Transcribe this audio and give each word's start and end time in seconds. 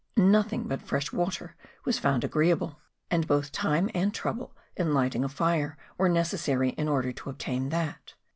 Nothing 0.17 0.67
but 0.67 0.81
fresh 0.81 1.13
water 1.13 1.55
was 1.85 1.99
found 1.99 2.23
agreeable; 2.23 2.79
and 3.11 3.27
both 3.27 3.51
time 3.51 3.85
and 3.89 3.89
MONT 3.93 3.93
BI^VNC. 3.93 4.01
9 4.05 4.11
trouble 4.13 4.55
in 4.75 4.93
lighting 4.95 5.23
a 5.23 5.29
fire 5.29 5.77
were 5.95 6.09
necessary 6.09 6.69
in 6.69 6.87
order 6.87 7.11
to 7.11 7.29
obtain 7.29 7.69
that. 7.69 8.15